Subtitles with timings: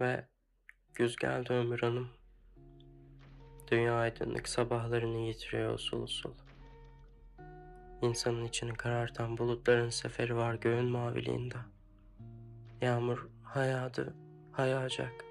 [0.00, 0.24] Ve
[0.94, 2.08] güz geldi Ömür Hanım.
[3.70, 6.34] Dünya aydınlık sabahlarını yitiriyor usul usul.
[8.02, 11.56] İnsanın içini karartan bulutların seferi var göğün maviliğinde.
[12.80, 14.14] Yağmur hayadı,
[14.52, 15.24] hayacak.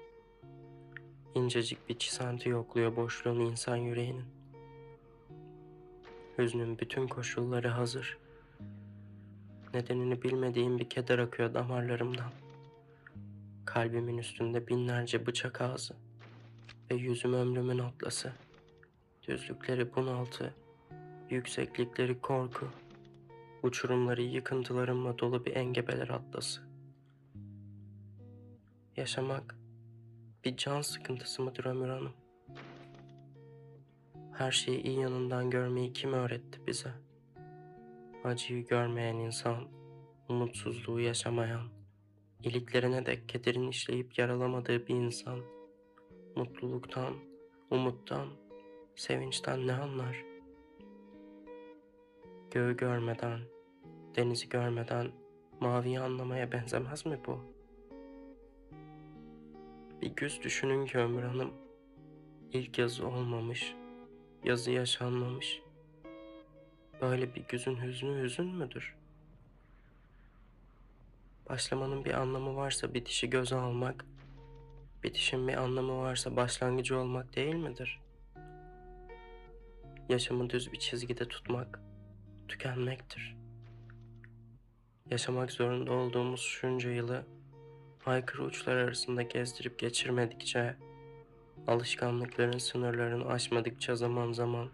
[1.34, 4.26] İncecik bir çisanti yokluyor boşluğunu insan yüreğinin.
[6.38, 8.18] Hüznün bütün koşulları hazır.
[9.74, 12.32] Nedenini bilmediğim bir keder akıyor damarlarımdan.
[13.74, 15.94] Kalbimin üstünde binlerce bıçak ağzı
[16.90, 18.32] ve yüzüm ömrümün atlası.
[19.28, 20.54] Düzlükleri bunaltı,
[21.30, 22.68] yükseklikleri korku,
[23.62, 26.60] uçurumları yıkıntılarımla dolu bir engebeler atlası.
[28.96, 29.56] Yaşamak
[30.44, 32.12] bir can sıkıntısı mıdır Ömür Hanım?
[34.32, 36.90] Her şeyi iyi yanından görmeyi kim öğretti bize?
[38.24, 39.68] Acıyı görmeyen insan,
[40.28, 41.79] umutsuzluğu yaşamayan,
[42.44, 45.40] iliklerine dek kederin işleyip yaralamadığı bir insan,
[46.36, 47.14] mutluluktan,
[47.70, 48.28] umuttan,
[48.94, 50.24] sevinçten ne anlar?
[52.50, 53.40] Göğü görmeden,
[54.16, 55.12] denizi görmeden
[55.60, 57.38] maviyi anlamaya benzemez mi bu?
[60.02, 61.50] Bir güz düşünün ki Ömür Hanım,
[62.52, 63.74] ilk yazı olmamış,
[64.44, 65.62] yazı yaşanmamış.
[67.00, 68.99] Böyle bir güzün hüznü hüzün müdür?
[71.50, 74.04] Başlamanın bir anlamı varsa bitişi göze almak,
[75.02, 78.00] bitişin bir anlamı varsa başlangıcı olmak değil midir?
[80.08, 81.80] Yaşamı düz bir çizgide tutmak,
[82.48, 83.36] tükenmektir.
[85.10, 87.26] Yaşamak zorunda olduğumuz şunca yılı
[88.06, 90.76] aykırı uçlar arasında gezdirip geçirmedikçe,
[91.66, 94.68] alışkanlıkların sınırlarını aşmadıkça zaman zaman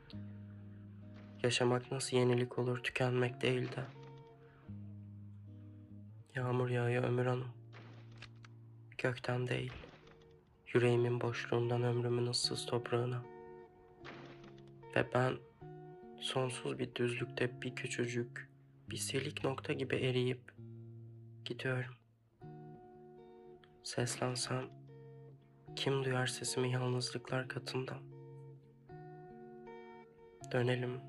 [1.43, 3.96] yaşamak nasıl yenilik olur tükenmek değil de.
[6.37, 7.49] Yağmur yağıyor Ömür Hanım.
[8.99, 9.73] Gökten değil,
[10.75, 13.23] yüreğimin boşluğundan ömrümün ıssız toprağına.
[14.97, 15.37] Ve ben
[16.21, 18.51] sonsuz bir düzlükte bir küçücük,
[18.91, 20.53] bir silik nokta gibi eriyip
[21.45, 21.95] gidiyorum.
[23.83, 24.65] Seslensem
[25.77, 28.03] kim duyar sesimi yalnızlıklar katından?
[30.53, 31.01] Dönelim.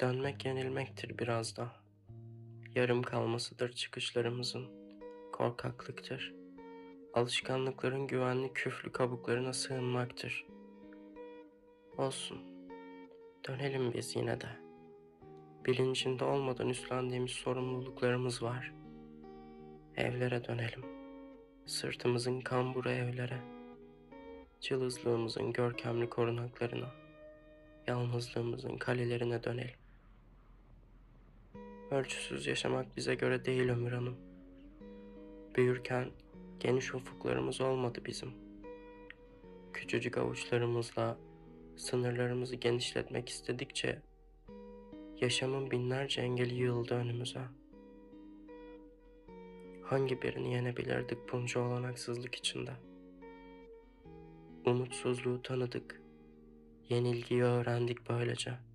[0.00, 1.81] Dönmek yenilmektir biraz da.
[2.74, 4.66] Yarım kalmasıdır çıkışlarımızın.
[5.32, 6.34] Korkaklıktır.
[7.14, 10.46] Alışkanlıkların güvenli küflü kabuklarına sığınmaktır.
[11.98, 12.38] Olsun.
[13.48, 14.48] Dönelim biz yine de.
[15.66, 18.72] Bilincinde olmadan üstlendiğimiz sorumluluklarımız var.
[19.96, 20.84] Evlere dönelim.
[21.66, 23.40] Sırtımızın kamburu evlere.
[24.60, 26.90] Cılızlığımızın görkemli korunaklarına.
[27.86, 29.81] Yalnızlığımızın kalelerine dönelim.
[31.92, 34.16] Ölçüsüz yaşamak bize göre değil Ömür Hanım.
[35.56, 36.10] Büyürken
[36.60, 38.32] geniş ufuklarımız olmadı bizim.
[39.72, 41.18] Küçücük avuçlarımızla
[41.76, 43.98] sınırlarımızı genişletmek istedikçe
[45.20, 47.42] yaşamın binlerce engeli yığıldı önümüze.
[49.84, 52.72] Hangi birini yenebilirdik bunca olanaksızlık içinde?
[54.66, 56.02] Umutsuzluğu tanıdık,
[56.88, 58.71] yenilgiyi öğrendik böylece.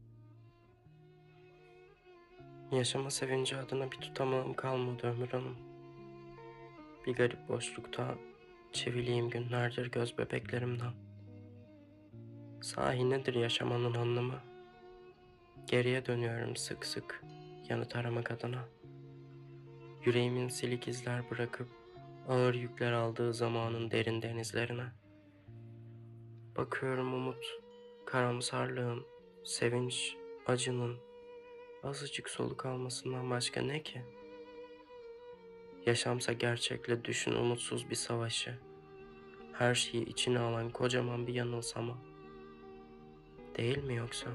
[2.71, 5.55] Yaşama sevinci adına bir tutamağım kalmadı Ömür Hanım.
[7.05, 8.15] Bir garip boşlukta
[8.71, 10.91] çeviliyim günlerdir göz bebeklerimden.
[12.61, 14.39] Sahi nedir yaşamanın anlamı?
[15.67, 17.23] Geriye dönüyorum sık sık
[17.69, 18.65] yanıt aramak adına.
[20.05, 21.67] Yüreğimin silik izler bırakıp
[22.27, 24.85] ağır yükler aldığı zamanın derin denizlerine.
[26.57, 27.45] Bakıyorum umut,
[28.05, 29.05] karamsarlığın,
[29.43, 30.15] sevinç,
[30.47, 31.06] acının
[31.83, 34.01] azıcık soluk almasından başka ne ki?
[35.85, 38.57] Yaşamsa gerçekle düşün umutsuz bir savaşı.
[39.53, 41.97] Her şeyi içine alan kocaman bir yanılsama.
[43.57, 44.29] Değil mi yoksa?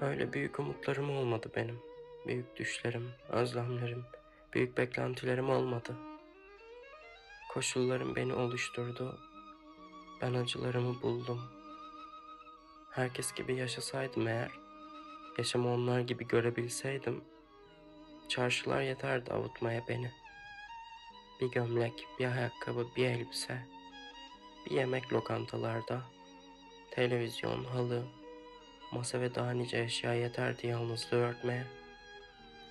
[0.00, 1.78] Öyle büyük umutlarım olmadı benim.
[2.26, 4.04] Büyük düşlerim, özlemlerim,
[4.52, 5.96] büyük beklentilerim olmadı.
[7.48, 9.18] Koşullarım beni oluşturdu.
[10.22, 11.40] Ben acılarımı buldum.
[12.90, 14.50] Herkes gibi yaşasaydım eğer,
[15.40, 17.24] yaşamı onlar gibi görebilseydim,
[18.28, 20.10] çarşılar yeterdi avutmaya beni.
[21.40, 23.66] Bir gömlek, bir ayakkabı, bir elbise,
[24.66, 26.02] bir yemek lokantalarda,
[26.90, 28.02] televizyon, halı,
[28.92, 31.64] masa ve daha nice eşya yeterdi yalnızlığı örtmeye,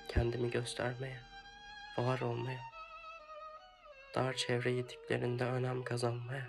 [0.07, 1.19] kendimi göstermeye,
[1.97, 2.61] var olmaya,
[4.15, 6.47] dar çevre yitiklerinde önem kazanmaya.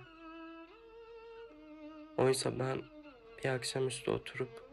[2.19, 2.83] Oysa ben
[3.45, 4.70] bir akşamüstü oturup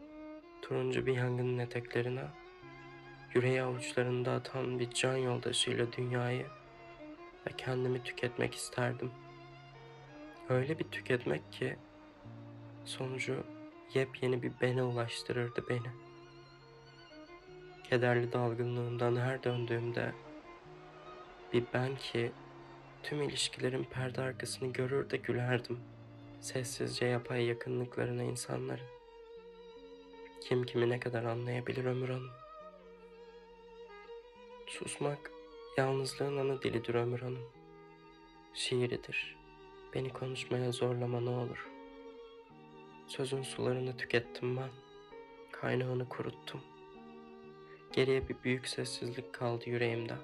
[0.68, 2.24] turuncu bir yangının eteklerine,
[3.34, 6.46] yüreği avuçlarında atan bir can yoldaşıyla dünyayı
[7.46, 9.10] ve kendimi tüketmek isterdim.
[10.48, 11.76] Öyle bir tüketmek ki
[12.84, 13.44] sonucu
[13.94, 15.90] yepyeni bir bene ulaştırırdı beni.
[17.84, 20.12] Kederli dalgınlığımdan her döndüğümde
[21.52, 22.32] bir ben ki
[23.02, 25.80] tüm ilişkilerin perde arkasını görür de gülerdim.
[26.40, 28.97] Sessizce yapay yakınlıklarına insanların.
[30.40, 32.30] Kim kimi ne kadar anlayabilir Ömür Hanım?
[34.66, 35.30] Susmak
[35.76, 37.50] yalnızlığın ana dilidir Ömür Hanım.
[38.54, 39.36] Şiiridir.
[39.94, 41.68] Beni konuşmaya zorlama ne olur.
[43.06, 44.70] Sözün sularını tükettim ben.
[45.52, 46.60] Kaynağını kuruttum.
[47.92, 50.16] Geriye bir büyük sessizlik kaldı yüreğimde.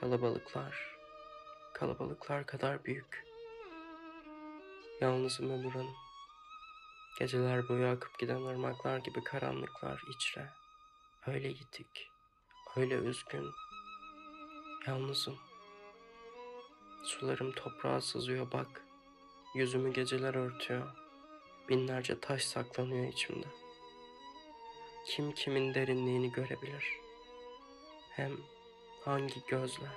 [0.00, 0.96] Kalabalıklar,
[1.74, 3.24] kalabalıklar kadar büyük.
[5.00, 6.03] Yalnızım Ömür Hanım.
[7.18, 10.50] Geceler boyu akıp giden ırmaklar gibi karanlıklar içre.
[11.26, 12.10] Öyle yitik,
[12.76, 13.50] öyle üzgün.
[14.86, 15.38] Yalnızım.
[17.04, 18.84] Sularım toprağa sızıyor bak.
[19.54, 20.88] Yüzümü geceler örtüyor.
[21.68, 23.46] Binlerce taş saklanıyor içimde.
[25.06, 26.98] Kim kimin derinliğini görebilir?
[28.10, 28.36] Hem
[29.04, 29.88] hangi gözle?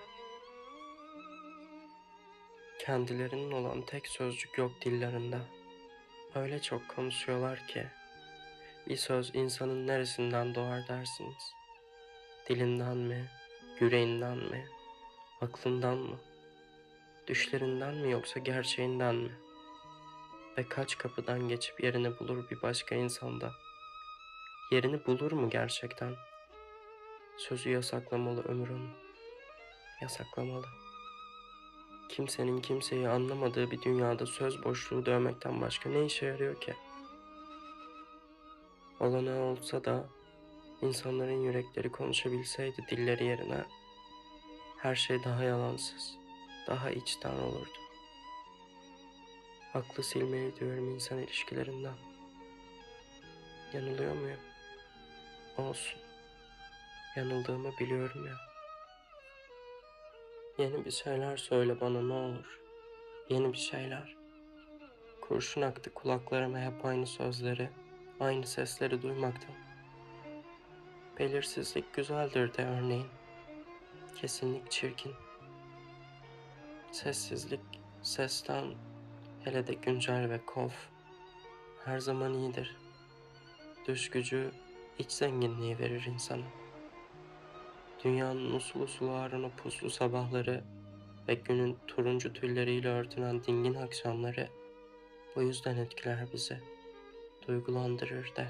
[2.80, 5.57] Kendilerinin olan tek sözcük yok dillerinde.
[6.36, 7.88] Öyle çok konuşuyorlar ki
[8.88, 11.54] bir söz insanın neresinden doğar dersiniz?
[12.50, 13.30] Dilinden mi,
[13.80, 14.68] yüreğinden mi,
[15.42, 16.18] aklından mı,
[17.28, 19.32] düşlerinden mi yoksa gerçeğinden mi?
[20.58, 23.52] Ve kaç kapıdan geçip yerini bulur bir başka insanda?
[24.72, 26.16] Yerini bulur mu gerçekten?
[27.38, 28.90] Sözü yasaklamalı Hanım.
[30.02, 30.87] Yasaklamalı.
[32.10, 36.74] Kimsenin kimseyi anlamadığı bir dünyada söz boşluğu dövmekten başka ne işe yarıyor ki?
[39.00, 40.06] Olanağı olsa da
[40.82, 43.66] insanların yürekleri konuşabilseydi dilleri yerine
[44.78, 46.18] her şey daha yalansız,
[46.68, 47.80] daha içten olurdu.
[49.74, 51.96] Aklı silmeyi diyorum insan ilişkilerinden.
[53.74, 54.40] Yanılıyor muyum?
[55.58, 56.00] Olsun.
[57.16, 58.47] Yanıldığımı biliyorum ya.
[60.58, 62.60] Yeni bir şeyler söyle bana ne olur.
[63.30, 64.16] Yeni bir şeyler.
[65.22, 67.70] Kurşun aktı kulaklarıma hep aynı sözleri,
[68.20, 69.56] aynı sesleri duymaktan.
[71.20, 73.08] Belirsizlik güzeldir de örneğin.
[74.16, 75.14] Kesinlik çirkin.
[76.92, 77.62] Sessizlik
[78.02, 78.66] sesten
[79.44, 80.74] hele de güncel ve kof
[81.86, 82.78] her zaman iyidir.
[83.88, 84.52] Düş gücü
[85.00, 86.46] iç zenginliği verir insana.
[88.04, 90.64] Dünyanın usul usul ağrın o puslu sabahları
[91.28, 94.50] ve günün turuncu tülleriyle örtünen dingin akşamları
[95.36, 96.58] bu yüzden etkiler bizi,
[97.48, 98.48] duygulandırır da.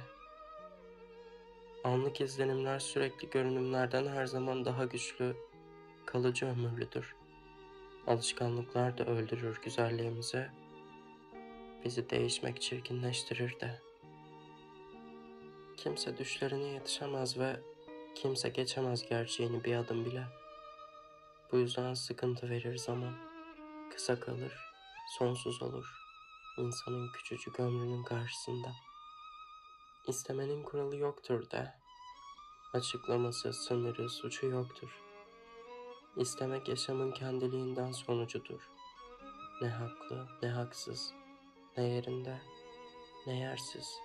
[1.84, 5.36] Anlık izlenimler sürekli görünümlerden her zaman daha güçlü,
[6.06, 7.16] kalıcı ömürlüdür.
[8.08, 10.48] Alışkanlıklar da öldürür güzelliğimizi,
[11.86, 13.82] bizi değişmek çirkinleştirir de.
[15.78, 17.60] Kimse düşlerine yetişemez ve
[18.22, 20.28] kimse geçemez gerçeğini bir adım bile.
[21.52, 23.14] Bu yüzden sıkıntı verir zaman.
[23.94, 24.54] Kısa kalır,
[25.18, 25.86] sonsuz olur.
[26.58, 28.72] insanın küçücük ömrünün karşısında.
[30.08, 31.74] İstemenin kuralı yoktur de.
[32.74, 35.02] Açıklaması, sınırı, suçu yoktur.
[36.16, 38.70] İstemek yaşamın kendiliğinden sonucudur.
[39.62, 41.14] Ne haklı, ne haksız,
[41.78, 42.42] ne yerinde,
[43.28, 44.00] ne yersiz.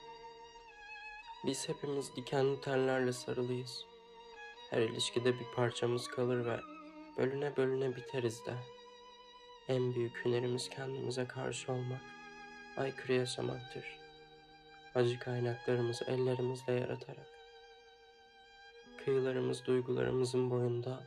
[1.45, 3.92] Biz hepimiz dikenli tellerle sarılıyız.
[4.73, 6.61] Her ilişkide bir parçamız kalır ve
[7.19, 8.55] bölüne bölüne biteriz de.
[9.69, 12.01] En büyük hünerimiz kendimize karşı olmak,
[12.77, 13.85] aykırı yaşamaktır.
[14.95, 17.27] Acı kaynaklarımızı ellerimizle yaratarak.
[19.05, 21.07] Kıyılarımız duygularımızın boyunda,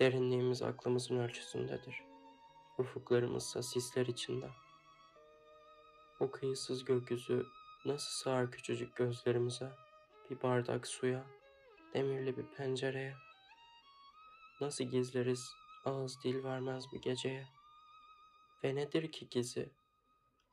[0.00, 2.02] derinliğimiz aklımızın ölçüsündedir.
[2.78, 4.48] Ufuklarımızsa sisler içinde.
[6.20, 7.46] O kıyısız gökyüzü
[7.84, 9.70] nasıl sığar küçücük gözlerimize,
[10.30, 11.24] bir bardak suya,
[11.94, 13.16] demirli bir pencereye.
[14.60, 15.52] Nasıl gizleriz
[15.84, 17.46] ağız dil vermez bir geceye.
[18.64, 19.70] Ve nedir ki gizi?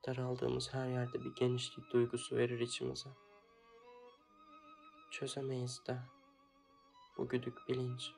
[0.07, 3.09] Daraldığımız her yerde bir genişlik duygusu verir içimize.
[5.11, 5.99] Çözemeyiz de
[7.17, 8.11] bu güdük bilinç,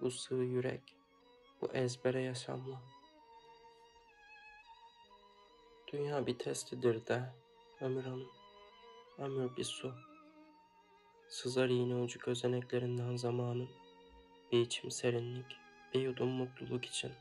[0.00, 0.96] bu sığ yürek,
[1.60, 2.82] bu ezbere yaşamla.
[5.92, 7.34] Dünya bir testidir de
[7.80, 8.32] Ömür Hanım,
[9.18, 9.94] ömür bir su.
[11.28, 13.68] Sızar iğne ucu gözeneklerinden zamanın,
[14.52, 15.56] bir içim serinlik,
[15.94, 17.12] bir yudum mutluluk için.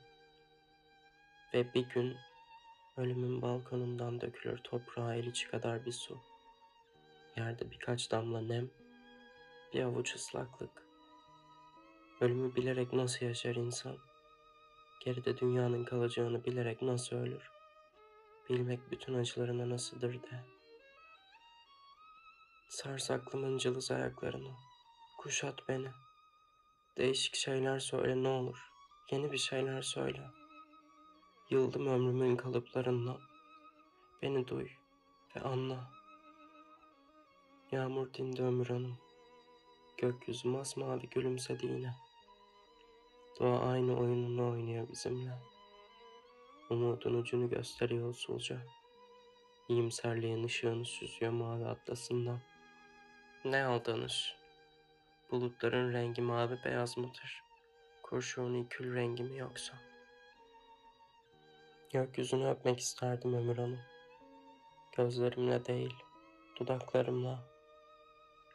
[1.54, 2.18] Ve bir gün
[2.98, 6.18] ölümün balkonundan dökülür toprağa el içi kadar bir su.
[7.38, 8.70] Yerde birkaç damla nem,
[9.74, 10.84] bir avuç ıslaklık.
[12.22, 13.98] Ölümü bilerek nasıl yaşar insan?
[15.06, 17.52] Geride dünyanın kalacağını bilerek nasıl ölür?
[18.50, 20.44] Bilmek bütün acılarına nasıldır de.
[22.74, 24.52] Sars aklımın cılız ayaklarını.
[25.18, 25.88] Kuşat beni.
[26.98, 28.72] Değişik şeyler söyle ne olur.
[29.12, 30.22] Yeni bir şeyler söyle.
[31.50, 33.18] Yıldım ömrümün kalıplarından.
[34.22, 34.68] Beni duy
[35.36, 35.92] ve anla.
[37.72, 38.98] Yağmur dindi ömür hanım.
[39.98, 41.96] Gökyüzü masmavi gülümsedi yine.
[43.40, 45.40] Doğa aynı oyununu oynuyor bizimle.
[46.70, 48.62] Umudun ucunu gösteriyor usulca.
[49.70, 52.53] İyimserliğin ışığını süzüyor mavi atlasından.
[53.46, 54.36] Ne aldanış?
[55.32, 57.44] Bulutların rengi mavi beyaz mıdır?
[58.04, 59.74] Kurşuni kül rengi mi yoksa?
[61.94, 63.80] Gökyüzünü öpmek isterdim ömür hanım.
[64.98, 65.94] Gözlerimle değil,
[66.60, 67.40] dudaklarımla.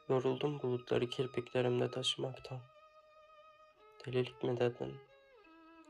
[0.09, 2.61] Yoruldum bulutları kirpiklerimde taşımaktan.
[4.07, 4.97] Delilik mi dedin?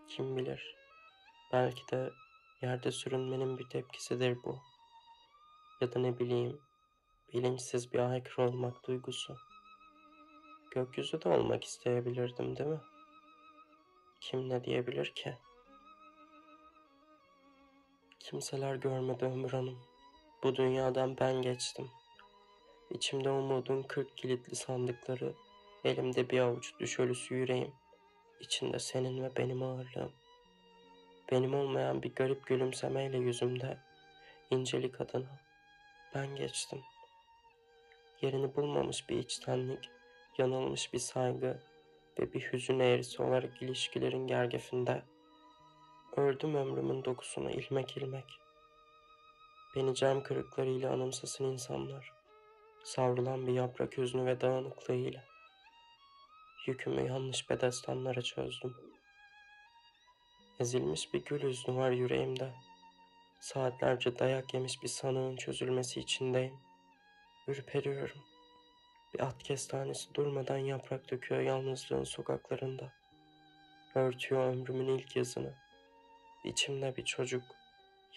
[0.09, 0.77] Kim bilir?
[1.53, 2.11] Belki de
[2.63, 4.59] yerde sürünmenin bir tepkisidir bu.
[5.81, 6.61] Ya da ne bileyim,
[7.33, 9.37] bilinçsiz bir aykırı olmak duygusu.
[10.71, 12.81] Gökyüzü de olmak isteyebilirdim değil mi?
[14.21, 15.39] Kim ne diyebilir ki?
[18.21, 19.79] Kimseler görmedi ömür hanım.
[20.43, 21.91] Bu dünyadan ben geçtim.
[22.91, 25.35] İçimde umudun kırk kilitli sandıkları,
[25.85, 27.73] elimde bir avuç düş ölüsü yüreğim.
[28.41, 30.13] İçinde senin ve benim ağırlığım.
[31.33, 33.79] Benim olmayan bir garip gülümsemeyle yüzümde,
[34.51, 35.41] incelik adına.
[36.15, 36.83] Ben geçtim.
[38.23, 39.91] Yerini bulmamış bir içtenlik,
[40.39, 41.63] yanılmış bir saygı
[42.19, 45.03] ve bir hüzün eğrisi olarak ilişkilerin gergefinde.
[46.17, 48.25] Öldüm ömrümün dokusunu ilmek ilmek.
[49.77, 52.13] Beni cam kırıklarıyla anımsasın insanlar.
[52.85, 55.25] Savrulan bir yaprak hüznü ve dağınıklığıyla.
[56.67, 58.77] Yükümü yanlış bedestanlara çözdüm.
[60.61, 62.53] Ezilmiş bir gül hüznü var yüreğimde.
[63.41, 66.68] Saatlerce dayak yemiş bir sanığın çözülmesi içindeyim.
[67.49, 68.19] Ürperiyorum.
[69.15, 72.93] Bir at kestanesi durmadan yaprak döküyor yalnızlığın sokaklarında.
[73.95, 75.55] Örtüyor ömrümün ilk yazını.
[76.45, 77.43] İçimde bir çocuk.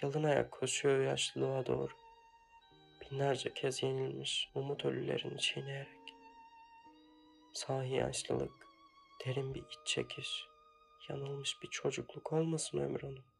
[0.01, 1.91] Yalın ayak koşuyor yaşlılığa doğru.
[3.01, 6.15] Binlerce kez yenilmiş umut ölülerini çiğneyerek.
[7.53, 8.67] Sahi yaşlılık,
[9.25, 10.45] derin bir iç çekiş,
[11.09, 13.30] yanılmış bir çocukluk olmasın ömür onun.